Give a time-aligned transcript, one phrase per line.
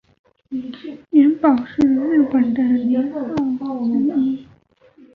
[1.11, 3.21] 永保是日本的年号
[3.85, 4.47] 之一。